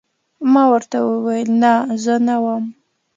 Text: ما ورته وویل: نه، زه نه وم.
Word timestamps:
ما 0.53 0.63
ورته 0.73 0.97
وویل: 1.01 1.49
نه، 1.61 1.73
زه 2.03 2.13
نه 2.27 2.35
وم. 2.43 2.63